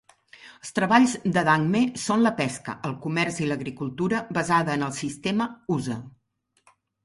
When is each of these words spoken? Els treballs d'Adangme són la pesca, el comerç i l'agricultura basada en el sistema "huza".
Els 0.61 0.71
treballs 0.77 1.11
d'Adangme 1.35 1.81
són 2.05 2.25
la 2.29 2.33
pesca, 2.41 2.75
el 2.91 2.97
comerç 3.05 3.39
i 3.45 3.51
l'agricultura 3.53 4.25
basada 4.41 4.81
en 4.81 4.89
el 4.91 4.99
sistema 5.05 5.51
"huza". 5.77 6.03